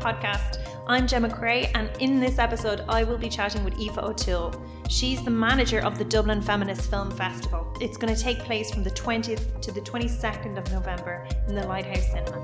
[0.00, 0.58] podcast.
[0.86, 4.54] I'm Gemma Cray, and in this episode, I will be chatting with Aoife O'Toole.
[4.88, 7.70] She's the manager of the Dublin Feminist Film Festival.
[7.82, 11.66] It's going to take place from the 20th to the 22nd of November in the
[11.66, 12.38] Lighthouse Cinema.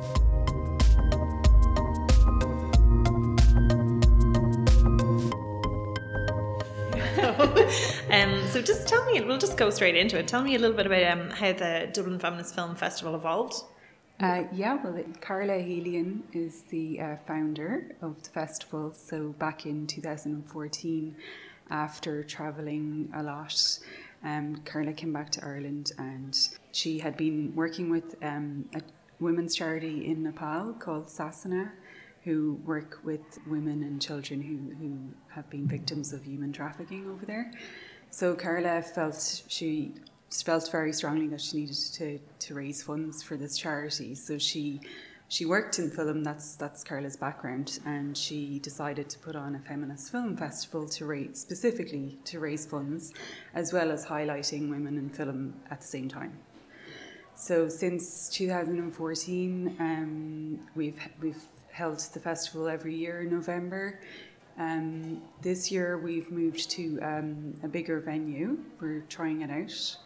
[8.10, 10.28] um, so just tell me, we'll just go straight into it.
[10.28, 13.54] Tell me a little bit about um, how the Dublin Feminist Film Festival evolved.
[14.18, 18.94] Uh, yeah, well, it, Carla Helian is the uh, founder of the festival.
[18.94, 21.14] So back in 2014,
[21.68, 23.78] after travelling a lot,
[24.24, 26.36] um, Carla came back to Ireland and
[26.72, 28.80] she had been working with um, a
[29.20, 31.70] women's charity in Nepal called Sasane,
[32.24, 37.26] who work with women and children who, who have been victims of human trafficking over
[37.26, 37.52] there.
[38.10, 39.92] So Carla felt she
[40.42, 44.14] felt very strongly that she needed to, to raise funds for this charity.
[44.14, 44.80] So she
[45.28, 46.22] she worked in film.
[46.22, 51.04] That's that's Carla's background, and she decided to put on a feminist film festival to
[51.04, 53.12] raise specifically to raise funds,
[53.54, 56.38] as well as highlighting women in film at the same time.
[57.34, 61.42] So since 2014, um, we've we've
[61.72, 64.00] held the festival every year in November.
[64.58, 68.58] Um, this year we've moved to um, a bigger venue.
[68.80, 69.96] We're trying it out.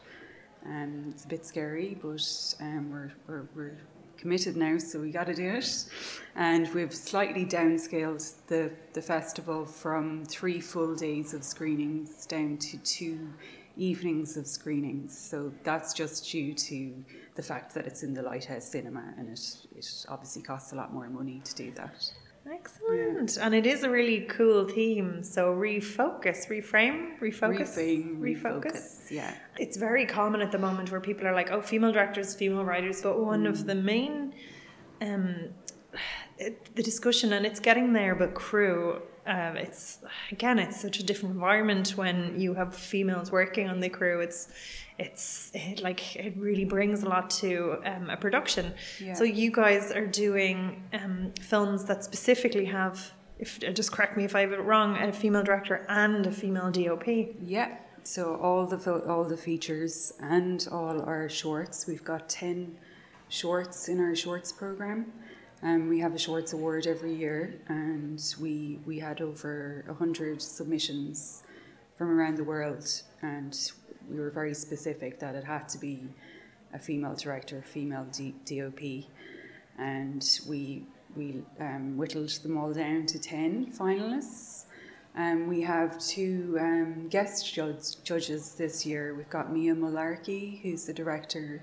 [0.66, 3.78] Um, it's a bit scary, but um, we're, we're, we're
[4.19, 5.84] committed now, so we got to do it.
[6.36, 12.78] And we've slightly downscaled the, the festival from three full days of screenings down to
[12.78, 13.28] two
[13.77, 15.19] evenings of screenings.
[15.19, 19.41] So that's just due to the fact that it's in the Lighthouse Cinema, and it,
[19.74, 22.12] it obviously costs a lot more money to do that.
[22.61, 23.36] Excellent.
[23.36, 23.47] Yeah.
[23.47, 25.22] And it is a really cool theme.
[25.22, 27.77] So refocus, reframe, refocus.
[27.77, 28.42] Reframe, refocus.
[28.42, 29.11] refocus.
[29.11, 29.34] Yeah.
[29.58, 33.02] It's very common at the moment where people are like, oh, female directors, female writers.
[33.02, 33.48] But one mm.
[33.48, 34.35] of the main,
[35.01, 35.48] um,
[36.39, 39.98] the discussion, and it's getting there, but crew, um, it's
[40.33, 44.20] again, it's such a different environment when you have females working on the crew.
[44.20, 44.48] It's
[44.98, 48.73] it's it, like it really brings a lot to um, a production.
[48.98, 49.14] Yeah.
[49.14, 54.25] So you guys are doing um, films that specifically have, if uh, just correct me
[54.25, 57.07] if I have it wrong, a female director and a female DOP.
[57.41, 57.77] Yeah.
[58.03, 61.86] So all the all the features and all our shorts.
[61.86, 62.77] We've got ten
[63.29, 65.13] shorts in our shorts program.
[65.63, 71.43] Um, we have a shorts award every year, and we we had over hundred submissions
[71.98, 72.87] from around the world,
[73.21, 73.55] and
[74.09, 76.09] we were very specific that it had to be
[76.73, 79.05] a female director, female D- DOP,
[79.79, 84.65] and we we um, whittled them all down to ten finalists.
[85.15, 89.13] Um, we have two um, guest judge, judges this year.
[89.15, 91.63] We've got Mia Mullarkey, who's the director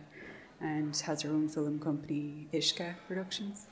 [0.60, 3.68] and has her own film company, Ishka Productions.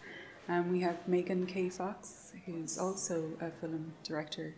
[0.47, 1.69] And we have Megan K.
[1.69, 4.56] Fox, who's also a film director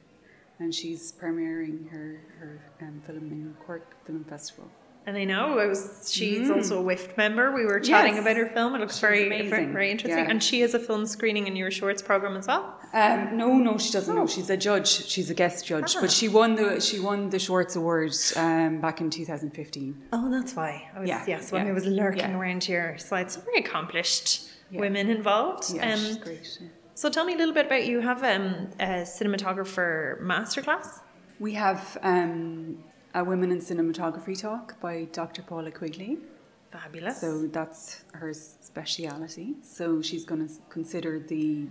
[0.60, 4.70] and she's premiering her her um, film in Cork Film Festival.
[5.06, 6.10] And I know I was.
[6.12, 6.56] She's mm.
[6.58, 7.54] also a WIFT member.
[7.54, 8.24] We were chatting yes.
[8.24, 8.76] about her film.
[8.76, 10.26] It looks she's very, very, very interesting.
[10.26, 10.30] Yeah.
[10.30, 12.78] And she has a film screening in your shorts program as well.
[12.94, 14.14] Um, no, no, she doesn't.
[14.14, 14.22] Oh.
[14.22, 14.88] No, she's a judge.
[14.88, 15.96] She's a guest judge.
[15.96, 16.02] Ah.
[16.02, 20.08] But she won the she won the Shorts Award um, back in 2015.
[20.12, 20.90] Oh, that's why.
[20.94, 21.72] I was, yeah, yes, when yeah.
[21.72, 22.38] I was lurking yeah.
[22.38, 22.98] around here.
[22.98, 25.74] So it's very accomplished women involved.
[25.74, 26.60] Yeah, um, she's great.
[26.96, 31.02] So tell me a little bit about you have um, a cinematographer masterclass.
[31.40, 32.84] We have um,
[33.14, 35.44] a women in cinematography talk by Dr.
[35.44, 36.18] Paula Quigley.
[36.72, 37.22] Fabulous.
[37.22, 39.56] So that's her speciality.
[39.62, 41.68] So she's going to consider the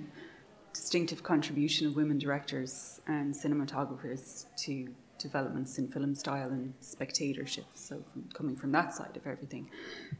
[0.72, 7.66] distinctive contribution of women directors and cinematographers to developments in film style and spectatorship.
[7.74, 9.70] So from, coming from that side of everything.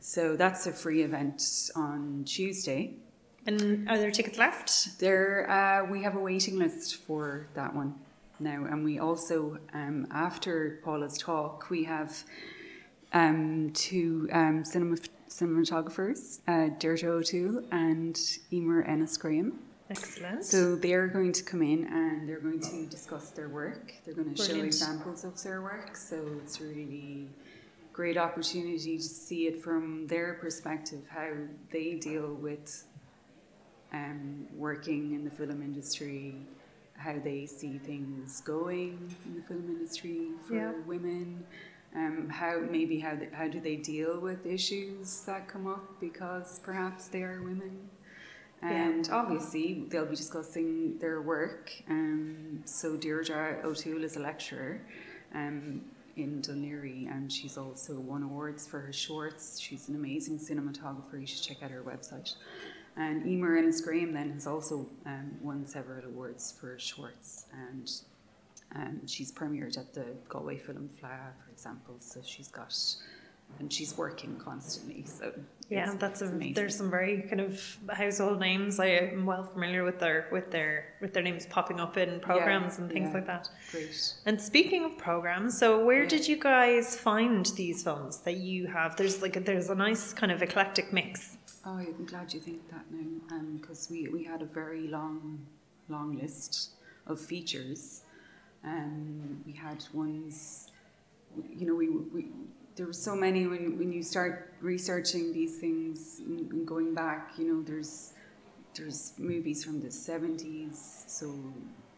[0.00, 1.42] So that's a free event
[1.74, 2.94] on Tuesday
[3.46, 4.98] and are there tickets left?
[4.98, 7.94] There, uh, we have a waiting list for that one
[8.40, 12.24] now, and we also, um, after Paula's talk, we have
[13.12, 14.96] um, two um, cinema,
[15.28, 18.18] cinematographers, uh, Deirdre O'Toole and
[18.52, 19.60] Emer Ennis Graham.
[19.88, 20.44] Excellent.
[20.44, 23.94] So they're going to come in and they're going to discuss their work.
[24.04, 24.60] They're going to Brilliant.
[24.60, 25.96] show examples of their work.
[25.96, 27.28] So it's really
[27.92, 31.30] great opportunity to see it from their perspective, how
[31.70, 32.84] they deal with
[33.92, 36.34] um, working in the film industry,
[36.96, 40.72] how they see things going in the film industry for yeah.
[40.84, 41.44] women,
[41.94, 46.60] um, how maybe how they, how do they deal with issues that come up because
[46.62, 47.88] perhaps they are women.
[48.62, 49.14] And yeah.
[49.14, 51.70] obviously, they'll be discussing their work.
[51.88, 54.80] Um, so, Deirdre O'Toole is a lecturer
[55.34, 55.82] um,
[56.16, 59.60] in Laoghaire, and she's also won awards for her shorts.
[59.60, 61.20] She's an amazing cinematographer.
[61.20, 62.34] You should check out her website.
[62.96, 67.90] And Emer Ennis Graham then has also um, won several awards for shorts, and
[68.74, 71.96] um, she's premiered at the Galway Film Fleadh, for example.
[72.00, 72.74] So she's got,
[73.58, 75.04] and she's working constantly.
[75.06, 75.32] So
[75.68, 76.54] yeah, that's a, amazing.
[76.54, 77.60] there's some very kind of
[77.90, 78.78] household names.
[78.78, 82.78] I am well familiar with their with their with their names popping up in programs
[82.78, 83.14] and things yeah.
[83.14, 83.48] like that.
[83.72, 84.14] great.
[84.26, 86.08] And speaking of programs, so where Yeah.
[86.08, 88.96] did you guys find these films that you have?
[88.96, 91.36] There's like a, there's a nice kind of eclectic mix.
[91.64, 95.44] Oh, I'm glad you think that now, because we, we had a very long,
[95.88, 96.70] long list
[97.08, 98.02] of features.
[98.62, 100.70] Um, we had ones,
[101.50, 102.28] you know, we, we
[102.76, 107.52] there were so many when, when you start researching these things and, going back, you
[107.52, 108.12] know, there's
[108.74, 111.34] there's movies from the 70s, so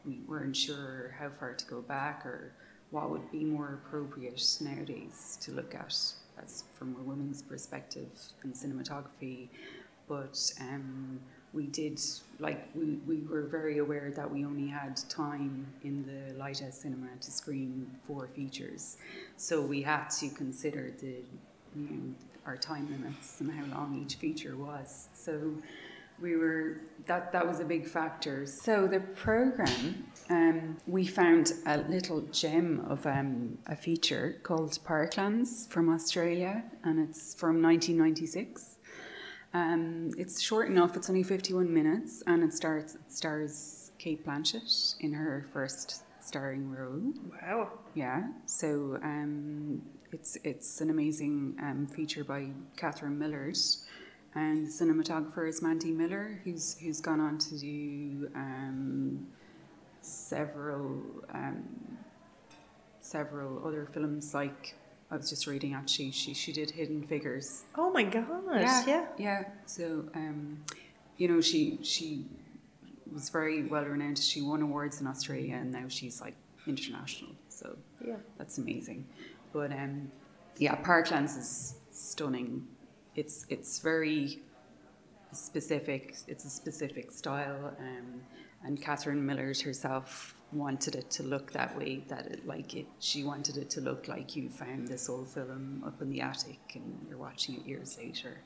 [0.06, 2.52] we weren't sure how far to go back or
[2.92, 5.92] what would be more appropriate nowadays to look at
[6.40, 8.08] as from a woman's perspective
[8.44, 9.48] in cinematography.
[10.08, 11.18] But um,
[11.52, 12.00] we did,
[12.38, 17.08] like, we, we were very aware that we only had time in the Lighthouse Cinema
[17.20, 18.98] to screen four features.
[19.36, 21.16] So we had to consider the,
[21.76, 22.14] you know,
[22.46, 25.08] our time limits and how long each feature was.
[25.14, 25.52] So
[26.20, 28.46] we were that that was a big factor.
[28.46, 35.68] So the program, um, we found a little gem of um, a feature called Parklands
[35.70, 38.77] from Australia, and it's from 1996.
[39.54, 44.94] Um, it's short enough; it's only 51 minutes, and it stars it stars Cate Blanchett
[45.00, 47.12] in her first starring role.
[47.42, 47.70] Wow.
[47.94, 53.56] Yeah, so um, it's it's an amazing um, feature by Catherine Millard,
[54.34, 59.26] and the cinematographer is Mandy Miller, who's who's gone on to do um,
[60.02, 61.02] several
[61.32, 61.64] um,
[63.00, 64.34] several other films.
[64.34, 64.74] Like
[65.10, 67.64] I was just reading actually, she she did Hidden Figures.
[67.76, 68.86] Oh my gosh.
[68.86, 69.06] Yeah.
[69.16, 69.44] yeah.
[69.66, 70.62] So um,
[71.16, 72.26] you know, she she
[73.12, 74.18] was very well renowned.
[74.18, 76.34] She won awards in Australia, and now she's like
[76.66, 77.30] international.
[77.48, 77.76] So
[78.06, 78.16] Yeah.
[78.36, 79.06] that's amazing.
[79.52, 80.12] But um,
[80.58, 82.66] yeah, Parklands is stunning.
[83.14, 84.40] It's it's very
[85.32, 86.16] specific.
[86.26, 88.20] It's a specific style, um,
[88.64, 92.02] and Catherine Millard herself wanted it to look that way.
[92.08, 92.86] That it like it.
[92.98, 96.60] She wanted it to look like you found this old film up in the attic
[96.74, 98.40] and you're watching it years later.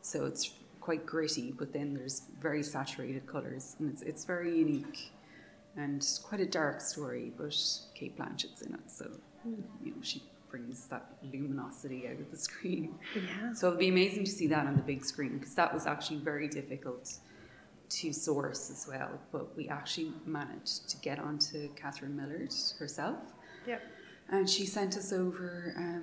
[0.00, 5.12] So it's quite gritty, but then there's very saturated colours, and it's it's very unique
[5.76, 7.32] and quite a dark story.
[7.36, 7.56] But
[7.94, 9.06] Cate Blanchett's in it, so
[9.42, 9.62] hmm.
[9.82, 12.94] you know she brings that luminosity out of the screen.
[13.16, 13.54] Yeah.
[13.54, 16.18] So it'll be amazing to see that on the big screen because that was actually
[16.18, 17.14] very difficult
[18.00, 19.10] to source as well.
[19.30, 23.16] But we actually managed to get onto Catherine Millard herself,
[23.66, 23.78] Yeah.
[24.28, 26.02] and she sent us over um,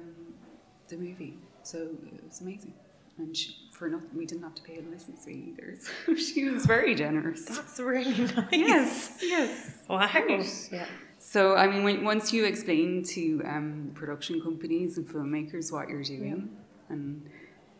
[0.87, 1.37] the movie.
[1.63, 1.77] So
[2.13, 2.73] it was amazing.
[3.17, 5.75] And she, for nothing, we didn't have to pay a license fee either.
[6.05, 7.43] So she was very generous.
[7.45, 8.47] That's really nice.
[8.51, 9.71] yes, yes.
[9.89, 10.07] Wow.
[10.11, 10.69] Great.
[10.71, 10.85] Yeah.
[11.17, 16.01] So, I mean, when, once you explain to um, production companies and filmmakers what you're
[16.03, 16.49] doing,
[16.87, 17.29] and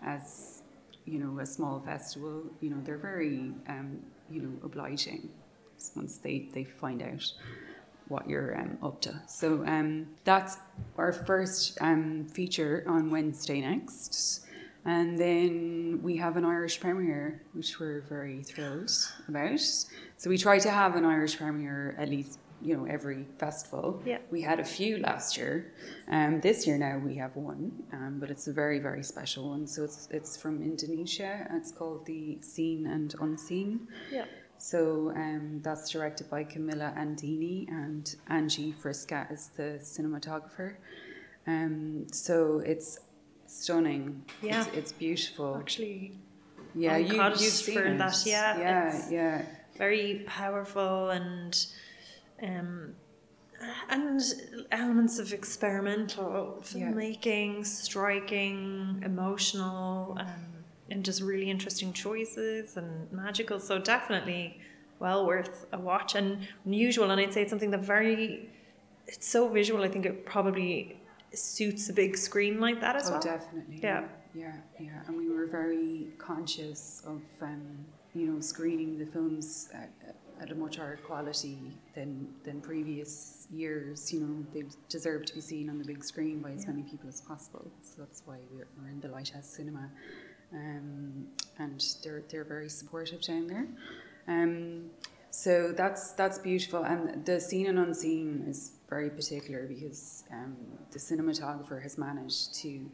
[0.01, 0.58] as
[1.09, 5.29] you know, a small festival, you know, they're very, um, you know, obliging
[5.95, 7.25] once they, they find out
[8.09, 9.19] what you're um, up to.
[9.27, 10.57] So um, that's
[10.97, 14.45] our first um, feature on Wednesday next.
[14.85, 18.92] And then we have an Irish premiere, which we're very thrilled
[19.28, 19.59] about.
[19.59, 24.01] So we try to have an Irish premiere at least, you know, every festival.
[24.06, 24.19] Yeah.
[24.31, 25.73] We had a few last year.
[26.09, 29.68] Um, this year now we have one, um, but it's a very, very special one.
[29.68, 31.47] So it's, it's from Indonesia.
[31.54, 33.87] It's called The Seen and Unseen.
[34.11, 34.25] Yeah.
[34.57, 40.75] So um, that's directed by Kamila Andini and Anggi Frisca is the cinematographer.
[41.47, 42.99] Um, so it's
[43.47, 44.25] stunning.
[44.42, 44.66] Yeah.
[44.66, 45.56] It's, it's beautiful.
[45.57, 46.13] Actually,
[46.75, 47.97] yeah, you, you've seen for it.
[47.97, 49.42] that, yeah, Yeah, yeah.
[49.78, 51.66] very powerful and
[52.44, 52.96] um
[53.90, 54.22] and
[54.72, 56.92] elements of experimental Yeah.
[56.92, 63.60] filmmaking, striking, emotional, um, and just really interesting choices and magical.
[63.60, 64.60] So definitely
[65.00, 67.12] well worth a watch and unusual.
[67.12, 68.50] And I'd say it's something that very
[69.08, 69.84] it's so visual.
[69.84, 70.98] I think it probably
[71.34, 73.22] suits a big screen like that as Oh, well.
[73.22, 73.80] definitely.
[73.81, 74.08] Yeah.
[74.34, 75.02] yeah, yeah.
[75.08, 77.62] And we were very conscious of, um,
[78.16, 79.90] you know, screening the films at,
[80.42, 81.58] at a much higher quality
[81.96, 84.12] than than previous years.
[84.14, 86.72] You know, they deserve to be seen on the big screen by as Yeah.
[86.72, 87.72] many people as possible.
[87.81, 89.90] So that's why we're, we're in the Lighthouse Cinema,
[90.54, 91.28] um,
[91.58, 93.68] and they're they're very supportive down there.
[94.28, 94.92] Um,
[95.31, 100.56] so that's that's beautiful, and the seen and unseen is very particular because um,
[100.92, 102.90] the cinematographer has managed to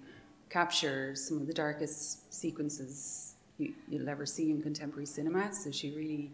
[0.49, 5.53] capture some of the darkest sequences you, will ever see in contemporary cinema.
[5.53, 6.31] So she really,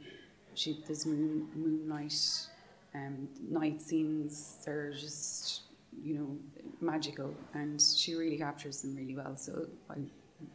[0.53, 2.47] she there's moon, moonlight,
[2.95, 4.57] um, night scenes.
[4.65, 5.61] They're just
[6.03, 6.37] you know
[6.79, 9.35] magical, and she really captures them really well.
[9.35, 9.95] So I,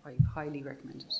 [0.08, 1.14] I highly recommend it.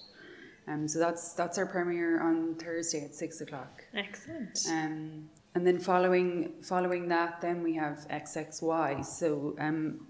[0.69, 3.85] Um, so that's that's our premiere on Thursday at six o'clock.
[3.95, 4.67] Excellent.
[4.69, 9.05] Um, and then following following that, then we have XXY.
[9.05, 10.07] So um,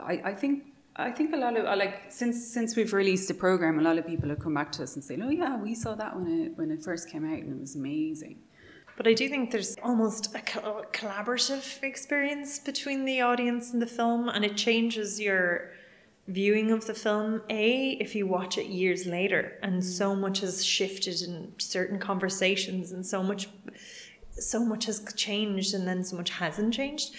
[0.00, 0.64] I, I think
[1.00, 4.06] I think a lot of like since since we've released the program, a lot of
[4.06, 6.58] people have come back to us and saying, "Oh yeah, we saw that when it
[6.58, 8.40] when it first came out, and it was amazing."
[8.96, 14.28] But I do think there's almost a collaborative experience between the audience and the film,
[14.28, 15.70] and it changes your
[16.26, 20.62] viewing of the film a if you watch it years later and so much has
[20.62, 23.48] shifted in certain conversations and so much
[24.32, 27.14] so much has changed and then so much hasn't changed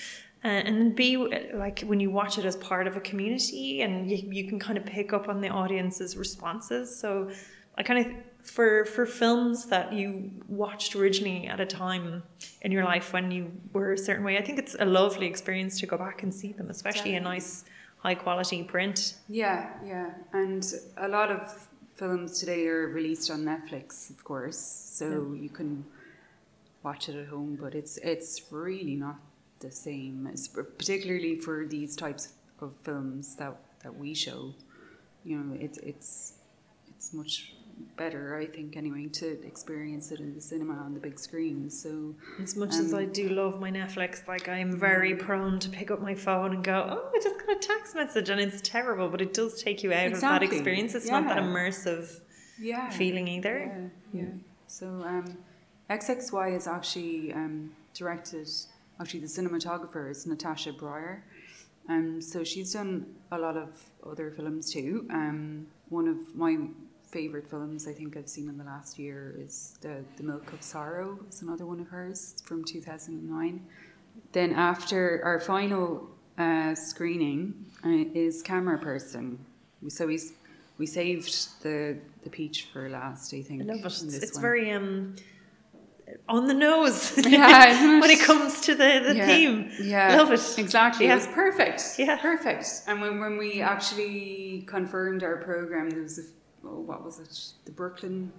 [0.45, 1.17] Uh, and be
[1.53, 4.77] like when you watch it as part of a community and you, you can kind
[4.77, 7.29] of pick up on the audience's responses so
[7.77, 12.23] i kind of for for films that you watched originally at a time
[12.61, 15.77] in your life when you were a certain way i think it's a lovely experience
[15.77, 17.65] to go back and see them especially a nice
[17.99, 19.15] high quality print.
[19.27, 20.11] Yeah, yeah.
[20.33, 20.65] And
[20.97, 25.41] a lot of films today are released on Netflix, of course, so yeah.
[25.41, 25.85] you can
[26.81, 29.17] watch it at home, but it's it's really not
[29.59, 30.29] the same,
[30.77, 34.53] particularly for these types of films that, that we show.
[35.23, 36.33] You know, it's it's
[36.87, 37.53] it's much
[37.97, 41.69] better, I think, anyway, to experience it in the cinema on the big screen.
[41.69, 45.59] So, as much um, as I um, do love my Netflix, like I'm very prone
[45.59, 48.39] to pick up my phone and go, "Oh, I just got a text message," and
[48.39, 50.45] it's terrible, but it does take you out exactly.
[50.45, 50.95] of that experience.
[50.95, 51.19] It's yeah.
[51.19, 52.19] not that immersive
[52.59, 52.89] yeah.
[52.89, 53.91] feeling either.
[54.13, 54.29] Yeah, yeah.
[54.67, 55.37] So, um,
[55.89, 58.49] XXY is actually um, directed.
[58.99, 61.21] Actually, the cinematographer is Natasha Braier.
[61.87, 63.69] Um, so she's done a lot of
[64.05, 65.07] other films too.
[65.09, 66.57] Um, one of my
[67.09, 70.61] favorite films I think I've seen in the last year is the the Milk of
[70.61, 73.65] Sorrow It's another one of hers from 2009.
[74.31, 77.53] Then after our final uh, screening
[77.83, 79.37] uh, is Cameraperson.
[79.87, 80.19] So we
[80.77, 83.33] we saved the the peach for last.
[83.33, 83.63] I think.
[83.63, 84.23] I love it.
[84.23, 84.41] It's one.
[84.41, 85.15] very um
[86.27, 89.25] on the nose yeah, when it comes to the, the yeah.
[89.27, 89.71] theme.
[89.81, 90.15] Yeah.
[90.17, 90.55] Love it.
[90.57, 91.05] Exactly.
[91.05, 91.13] Yeah.
[91.13, 91.81] It was perfect.
[91.97, 92.17] Yeah.
[92.17, 92.67] Perfect.
[92.87, 96.23] And when, when we actually confirmed our program, there was a
[96.65, 97.65] oh, what was it?
[97.65, 98.31] The Brooklyn,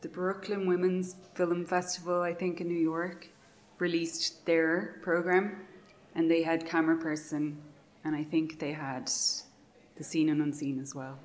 [0.00, 3.28] the Brooklyn Women's Film Festival, I think in New York,
[3.78, 5.66] released their program,
[6.14, 7.58] and they had camera person
[8.04, 9.10] and I think they had
[9.96, 11.18] the seen and unseen as well.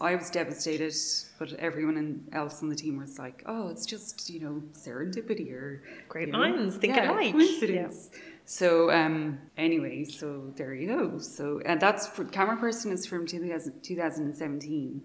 [0.00, 0.94] I was devastated,
[1.38, 5.82] but everyone else on the team was like, "Oh, it's just you know serendipity or
[6.08, 8.20] great minds know, think yeah, alike, coincidence." Yeah.
[8.44, 11.18] So um, anyway, so there you go.
[11.18, 15.02] So and that's for Cameraperson is from 2000, 2017,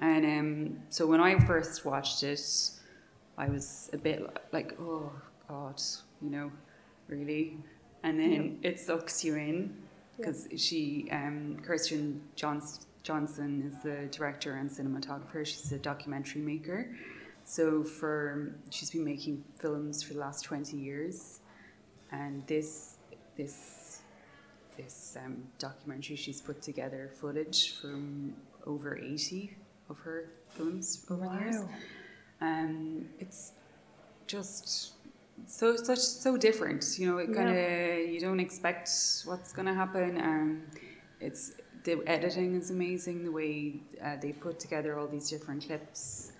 [0.00, 2.70] and um, so when I first watched it,
[3.36, 5.12] I was a bit like, oh
[5.48, 5.80] God,
[6.22, 6.50] you know,
[7.08, 7.58] really,
[8.02, 8.70] and then yeah.
[8.70, 9.76] it sucks you in
[10.16, 15.46] because she, um, Kirsten Johnson, Johnson is the director and cinematographer.
[15.46, 16.94] She's a documentary maker.
[17.44, 21.40] So for she's been making films for the last twenty years
[22.12, 22.96] and this
[23.36, 24.02] this
[24.76, 28.34] this um, documentary she's put together footage from
[28.66, 29.56] over 80
[29.88, 31.34] of her films over wow.
[31.34, 31.64] the years
[32.40, 33.52] um, it's
[34.26, 34.92] just
[35.46, 37.96] so such so different you know it kind of yeah.
[37.96, 38.88] you don't expect
[39.24, 40.62] what's going to happen um,
[41.20, 41.52] it's
[41.84, 46.32] the editing is amazing the way uh, they put together all these different clips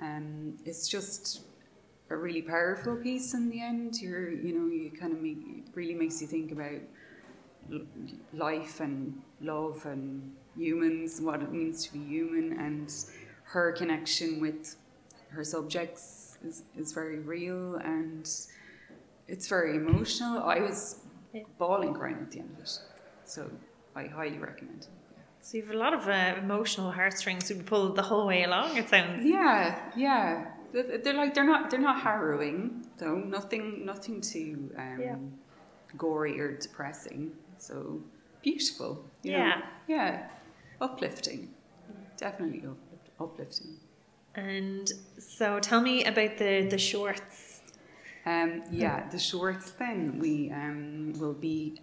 [0.00, 1.42] um, it's just
[2.10, 4.00] a really powerful piece in the end.
[4.00, 5.38] You're, you know, you kind of make
[5.74, 6.80] really makes you think about
[8.32, 12.92] life and love and humans, what it means to be human, and
[13.44, 14.76] her connection with
[15.30, 18.30] her subjects is, is very real and
[19.28, 20.42] it's very emotional.
[20.42, 21.00] I was
[21.58, 22.78] bawling crying at the end of it,
[23.24, 23.50] so
[23.96, 24.88] I highly recommend it.
[25.40, 28.76] So you've a lot of uh, emotional heartstrings to be pulled the whole way along.
[28.76, 29.24] It sounds.
[29.24, 33.16] Yeah, yeah they're like they're not they're not harrowing though.
[33.16, 35.16] Nothing nothing too um, yeah.
[35.96, 37.32] gory or depressing.
[37.58, 38.00] So
[38.42, 39.04] beautiful.
[39.22, 39.48] yeah.
[39.48, 39.62] Know?
[39.88, 40.28] Yeah.
[40.80, 41.48] Uplifting.
[42.16, 42.64] Definitely
[43.18, 43.76] uplifting.
[44.34, 47.60] And so tell me about the the shorts.
[48.26, 49.70] Um, yeah, the shorts.
[49.72, 51.80] Then we um, will be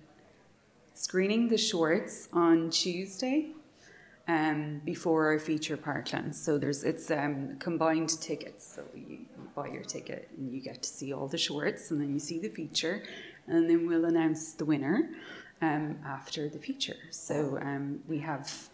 [0.93, 3.51] screening the shorts on Tuesday
[4.27, 6.35] um, before our feature parklands.
[6.35, 8.75] So there's it's um, combined tickets.
[8.75, 9.19] So you,
[9.55, 12.39] buy your ticket and you get to see all the shorts, and then you see
[12.39, 13.03] the feature,
[13.47, 15.11] and then we'll announce the winner
[15.61, 16.97] um, after the feature.
[17.11, 18.69] So um, we have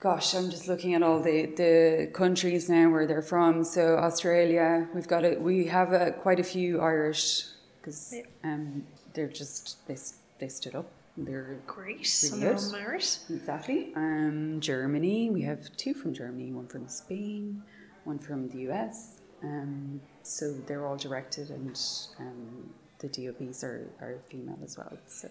[0.00, 3.64] gosh, I'm just looking at all the, the countries now where they're from.
[3.64, 7.46] So Australia, we've got a, we have a, quite a few Irish
[7.80, 8.84] because um,
[9.14, 9.96] they're just they
[10.38, 10.90] they stood up.
[11.24, 12.08] They're Great.
[12.32, 13.02] Really good.
[13.30, 13.92] exactly.
[13.96, 17.62] Um, Germany, we have two from Germany, one from Spain,
[18.04, 19.20] one from the US.
[19.42, 21.78] Um, so they're all directed, and
[22.20, 24.96] um, the DOPs are, are female as well.
[25.06, 25.28] So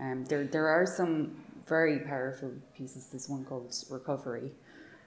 [0.00, 3.06] um, there there are some very powerful pieces.
[3.06, 4.52] There's one called Recovery.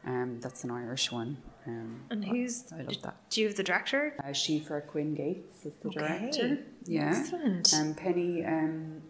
[0.05, 1.37] Um, that's an Irish one.
[1.65, 3.15] Um, And who's I love that.
[3.29, 4.13] Do you have the director?
[4.19, 5.99] Uh, Shifra Quinn Gates is the Okay.
[5.99, 6.57] director.
[6.85, 7.13] Yeah.
[7.17, 7.73] Excellent.
[7.73, 9.01] Um, Penny um,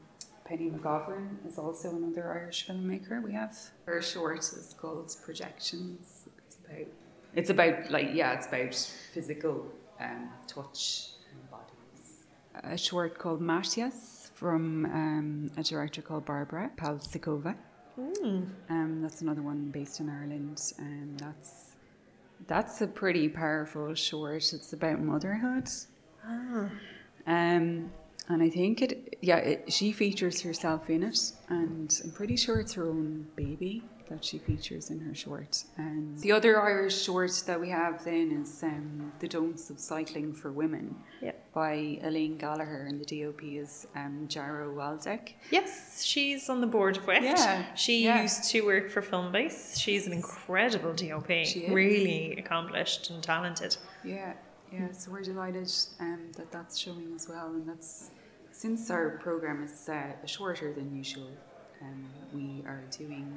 [0.45, 3.23] Penny McGovern is also another Irish filmmaker.
[3.23, 6.27] We have her short is called Projections.
[6.45, 6.87] It's about
[7.35, 8.75] it's about like yeah, it's about
[9.13, 9.65] physical
[9.99, 12.23] um, touch and bodies.
[12.63, 17.55] A short called Matias from um, a director called Barbara Palsikova.
[17.99, 18.49] Mm.
[18.69, 21.73] Um, that's another one based in Ireland, and that's
[22.47, 24.51] that's a pretty powerful short.
[24.51, 25.69] It's about motherhood,
[26.27, 26.69] Ah.
[28.33, 29.17] And I think it.
[29.21, 33.83] Yeah, it, she features herself in it, and I'm pretty sure it's her own baby
[34.09, 35.63] that she features in her short.
[35.77, 40.33] And the other Irish short that we have then is um, "The Don'ts of Cycling
[40.33, 41.53] for Women" Yep.
[41.53, 45.33] by Elaine Gallagher, and the DOP is um, Jarrow Waldeck.
[45.51, 47.23] Yes, she's on the board of WIFT.
[47.23, 48.23] Yeah, She yeah.
[48.23, 49.79] used to work for Filmbase.
[49.79, 51.29] She's an incredible DOP.
[51.69, 53.77] Really accomplished and talented.
[54.03, 54.33] Yeah,
[54.71, 54.91] yeah.
[54.91, 58.09] So we're delighted um, that that's showing as well, and that's
[58.53, 61.31] since our program is uh, shorter than usual.
[61.81, 63.35] Um, we are doing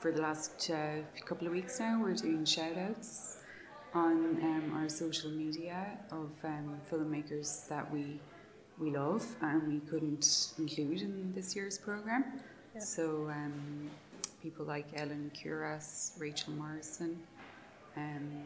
[0.00, 2.00] for the last uh, couple of weeks now.
[2.00, 3.38] We're doing shout outs
[3.94, 8.20] on um, our social media of um, filmmakers that we
[8.78, 12.24] we love and we couldn't include in this year's program.
[12.78, 13.90] So um,
[14.42, 17.18] people like Ellen Kuras, Rachel Morrison,
[17.96, 18.42] um,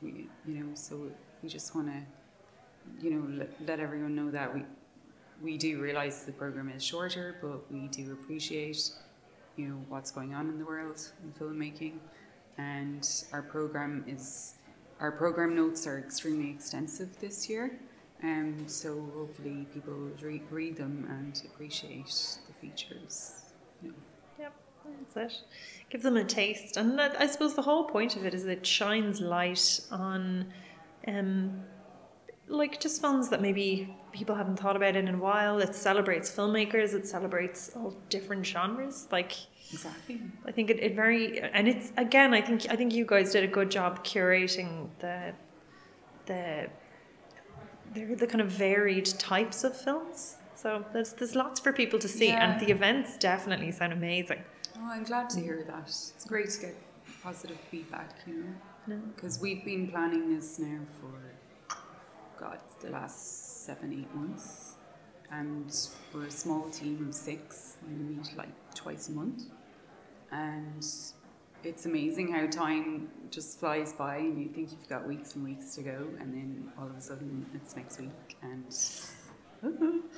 [0.00, 1.10] we, you know, so
[1.42, 2.00] we just want to,
[3.00, 4.62] you know, let, let everyone know that we
[5.42, 8.90] we do realize the program is shorter, but we do appreciate,
[9.56, 11.98] you know, what's going on in the world in filmmaking,
[12.58, 14.54] and our program is
[15.00, 17.78] our program notes are extremely extensive this year.
[18.22, 23.42] Um, so hopefully people read, read them and appreciate the features.
[23.82, 23.94] You know.
[24.38, 24.54] Yep,
[25.14, 25.42] that's it.
[25.90, 28.66] Give them a taste, and that, I suppose the whole point of it is it
[28.66, 30.46] shines light on,
[31.06, 31.62] um,
[32.48, 35.58] like just films that maybe people haven't thought about in a while.
[35.58, 36.94] It celebrates filmmakers.
[36.94, 39.08] It celebrates all different genres.
[39.10, 39.32] Like
[39.72, 40.20] Exactly.
[40.46, 42.32] I think it, it very and it's again.
[42.32, 45.32] I think I think you guys did a good job curating the
[46.26, 46.68] the
[47.92, 50.36] they're the kind of varied types of films.
[50.54, 52.44] So there's there's lots for people to see, Yeah.
[52.52, 54.42] and the events definitely sound amazing.
[54.78, 55.88] Oh, I'm glad to hear that.
[55.88, 56.74] It's great to get
[57.22, 58.54] positive feedback, you know,
[58.86, 58.96] No.
[59.14, 61.12] because we've been planning this now for,
[62.38, 64.74] God, the last seven, eight months.
[65.30, 65.74] And
[66.12, 67.76] we're a small team of six.
[67.86, 69.42] and We meet like twice a month.
[70.30, 70.86] And
[71.64, 75.74] it's amazing how time just flies by and you think you've got weeks and weeks
[75.76, 76.06] to go.
[76.20, 78.36] And then all of a sudden it's next week.
[78.42, 78.66] And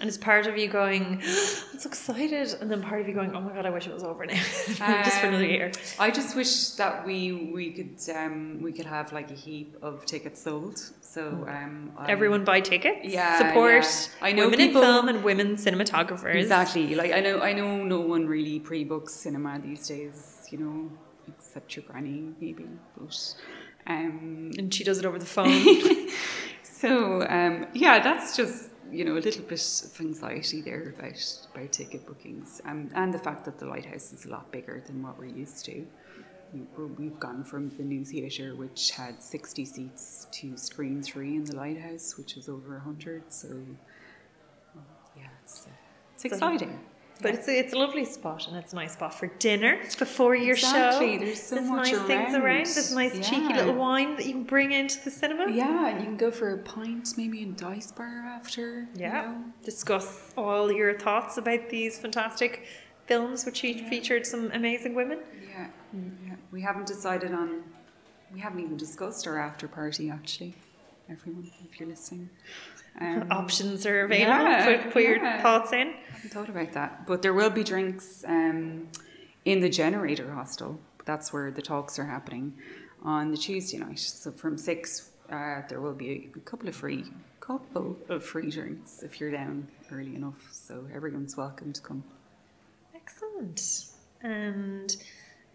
[0.01, 1.21] And it's part of you going,
[1.73, 3.93] I'm so excited, and then part of you going, Oh my god, I wish it
[3.95, 4.35] was over now,
[5.05, 5.73] just for another Um, year.
[5.99, 10.05] I just wish that we we could um, we could have like a heap of
[10.07, 10.79] tickets sold.
[11.01, 13.01] So um, Everyone buy tickets.
[13.05, 14.27] Yeah, support yeah.
[14.29, 16.35] I know women people- in film and women cinematographers.
[16.37, 20.47] exactly like I know I know no one really pre-books cinema these days.
[20.51, 20.91] You know,
[21.27, 22.67] except your granny maybe.
[22.97, 23.35] But
[23.87, 26.09] um, And she does it over the phone.
[26.63, 31.73] so um, yeah, that's just you know a little bit of anxiety there about about
[31.73, 35.19] ticket bookings, um, and the fact that the lighthouse is a lot bigger than what
[35.19, 35.87] we're used to.
[36.97, 41.57] We've gone from the new theatre, which had sixty seats, to screen three in the
[41.57, 43.25] lighthouse, which was over hundred.
[43.29, 43.49] So
[45.17, 45.71] yeah, it's uh,
[46.15, 46.79] it's exciting.
[47.21, 50.37] But it's a, it's a lovely spot and it's a nice spot for dinner before
[50.37, 51.25] your Exactly, show.
[51.25, 52.43] there's so There's much nice things around.
[52.45, 52.67] around.
[52.67, 55.51] There's nice cheeky little wine that you can bring into the cinema.
[55.51, 58.83] Yeah, and you can go for a pint maybe in Dice Bar after.
[58.83, 59.23] you Yeah.
[59.23, 59.45] know.
[59.65, 62.67] Discuss all your thoughts about these fantastic
[63.07, 65.19] films, which fe- featured some amazing women.
[65.51, 65.67] Yeah,
[66.27, 66.35] yeah.
[66.53, 67.63] We haven't decided on.
[68.33, 70.55] We haven't even discussed our after party actually.
[71.11, 72.29] Everyone, if you're listening,
[73.01, 74.45] um, Options are available.
[74.45, 75.89] yeah, put put your thoughts in.
[75.89, 78.89] I haven't thought about that, but there will be drinks um,
[79.45, 80.79] in the Generator Hostel.
[81.05, 82.55] That's where the talks are happening
[83.03, 83.99] on the Tuesday night.
[83.99, 87.05] So from six, uh, there will be a couple of free,
[87.41, 90.49] couple of free drinks if you're down early enough.
[90.51, 92.03] So everyone's welcome to come.
[92.95, 93.87] Excellent.
[94.23, 94.97] And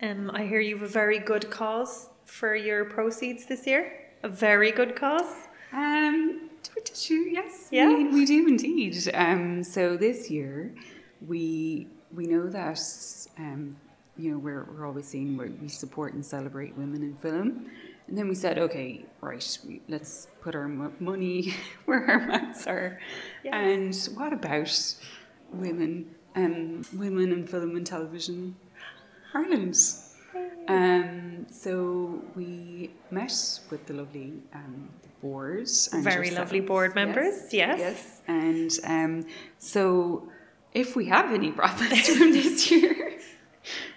[0.01, 3.83] Um, I hear you have a very good cause for your proceeds this year.
[4.23, 5.47] A very good cause.
[5.71, 6.49] Um,
[6.85, 7.17] did you?
[7.31, 7.87] Yes, Yeah.
[7.87, 8.95] we, we do indeed.
[9.13, 10.73] Um, so this year,
[11.27, 12.79] we we know that
[13.37, 13.75] um,
[14.17, 17.65] you know we're we're always saying we we support and celebrate women in film,
[18.07, 21.53] and then we said, okay, right, we, let's put our mo- money
[21.85, 22.99] where our mouths are,
[23.43, 23.53] Yes.
[24.07, 24.95] and what about
[25.51, 28.55] women um, women in film and television,
[29.33, 29.75] Ireland.
[30.67, 34.89] Um, so we met with the lovely um,
[35.21, 35.67] board.
[35.91, 37.79] And Very lovely board members, yes.
[37.79, 38.21] Yes.
[38.27, 39.25] And um,
[39.57, 40.29] so
[40.73, 43.19] if we have any profits from this year,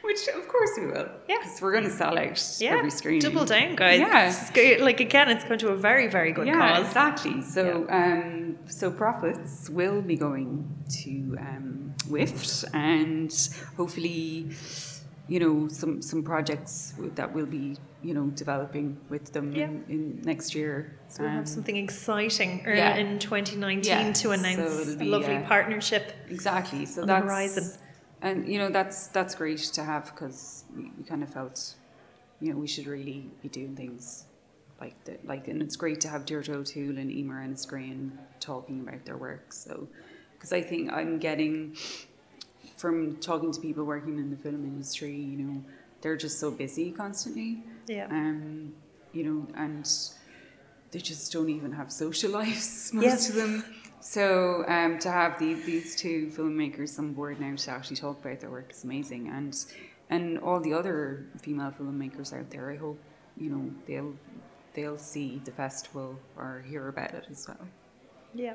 [0.03, 1.37] which of course we will, Yeah.
[1.41, 2.77] because we're going to sell out Yeah.
[2.77, 3.21] every screening.
[3.21, 3.99] Double down, guys.
[4.01, 4.77] Yeah.
[4.81, 6.87] Like again, it's going to a very, very good yeah, cause.
[6.87, 7.43] exactly.
[7.43, 10.69] So, um, so profits will be going
[11.03, 13.33] to um, WIFT, and
[13.77, 14.51] hopefully,
[15.29, 19.65] you know, some some projects that we'll be, you know, developing with them Yeah.
[19.65, 20.99] in, in next year.
[21.09, 22.97] So we'll have Um, something exciting er, yeah.
[22.97, 26.13] in 2019 Yeah, to announce it'll a lovely uh, partnership.
[26.31, 26.87] exactly.
[26.87, 27.65] So on the that's horizon.
[28.23, 31.75] and you know that's that's great to have because we, we kind of felt,
[32.41, 34.27] you know, we should really be doing things
[34.81, 35.27] like that.
[35.27, 39.17] like and it's great to have Deirdre O'Toole and Emer and Screen talking about their
[39.17, 39.53] work.
[39.53, 39.89] So
[40.35, 41.75] because I think I'm getting
[42.77, 45.65] from talking to people working in the film industry, you know,
[46.01, 47.63] they're just so busy constantly.
[47.87, 48.07] Yeah.
[48.11, 48.73] Um,
[49.13, 49.89] you know, and
[50.91, 53.29] they just don't even have social lives, most Yes.
[53.31, 53.65] of them.
[54.01, 58.41] So um, to have the, these two filmmakers on board now to actually talk about
[58.41, 59.57] their work is amazing, and
[60.11, 63.01] and all the other female filmmakers out there, I hope
[63.37, 64.15] you know they'll
[64.75, 67.67] they'll see the festival or hear about it as well.
[68.35, 68.55] Yeah.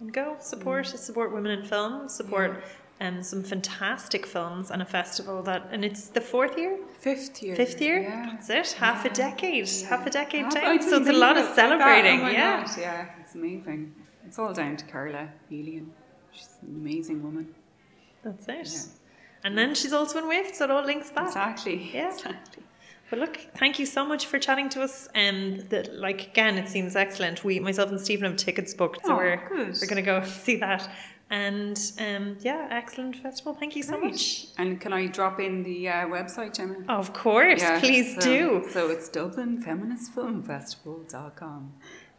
[0.00, 2.62] And go support support women in film, support
[3.00, 6.78] um, some fantastic films and a festival that and it's the fourth year?
[6.98, 8.00] Fifth year, Fifth year?
[8.00, 8.26] yeah.
[8.32, 8.72] That's it.
[8.78, 9.68] Half a decade.
[9.88, 11.54] Half a decade Half- I So it's a lot of that.
[11.56, 12.20] celebrating.
[12.22, 12.64] Oh yeah.
[12.64, 13.94] God, yeah, it's amazing.
[14.26, 15.86] It's all down to Carla Helian.
[16.32, 17.54] She's an amazing woman.
[18.24, 18.68] That's it.
[18.72, 18.92] Yeah.
[19.44, 21.28] And then she's also in WIFT, so it all links back.
[21.28, 21.90] Exactly.
[21.94, 22.08] Yeah.
[22.12, 22.62] Exactly.
[23.08, 25.06] But look, thank you so much for chatting to us.
[25.14, 27.44] And um, that, like again, it seems excellent.
[27.44, 29.76] We, myself and Stephen, have tickets booked, so Oh, we're good.
[29.80, 30.88] we're going to go see that.
[31.30, 33.52] And um, yeah, excellent festival.
[33.54, 34.12] Thank you so Great.
[34.12, 34.46] much.
[34.58, 36.76] And can I drop in the uh, website, Gemma?
[36.88, 38.66] Of course, Yeah, please so, do.
[38.70, 41.72] So it's Dublin Feminist Film DublinFeministFilmFestival.com.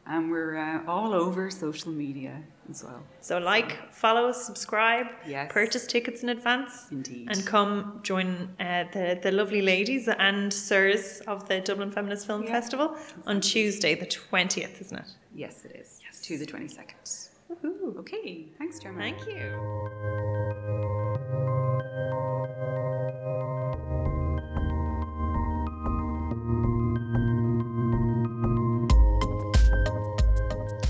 [0.09, 3.03] And we're uh, all over social media as well.
[3.19, 5.51] So like, follow, subscribe, Yes.
[5.51, 6.87] purchase tickets in advance.
[6.91, 7.27] Indeed.
[7.29, 12.43] And come join uh, the, the lovely ladies and sirs of the Dublin Feminist Film
[12.43, 12.51] Yeah.
[12.51, 15.07] Festival on Tuesday, the 20th, isn't it?
[15.35, 15.99] Yes, it is.
[16.03, 16.21] Yes.
[16.21, 17.29] To the 22nd.
[17.87, 17.99] Woohoo.
[17.99, 18.47] Okay.
[18.57, 18.99] Thanks, Gemma.
[18.99, 19.51] Thank you.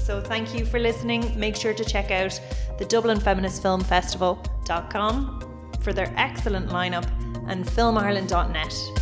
[0.04, 1.38] So thank you for listening.
[1.38, 2.40] Make sure to check out
[2.80, 5.42] the Dublin Feminist Film Festival.com
[5.82, 7.06] for their excellent lineup
[7.48, 8.97] and filmireland.net.